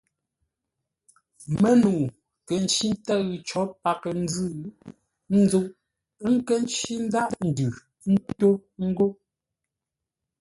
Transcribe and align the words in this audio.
Mə́nəu 1.61 2.01
kə̂ 2.47 2.55
ncí 2.63 2.85
ntə́ʉ 2.93 3.25
có 3.47 3.61
paghʼə-nzʉ̂ 3.83 4.47
ńzúʼ, 5.39 5.67
ə́ 6.25 6.29
nkə́ 6.35 6.57
ncí 6.63 6.91
ńdághʼ 7.05 7.31
ndʉ 7.49 7.65
ntó 8.13 8.49
ngô. 8.87 9.07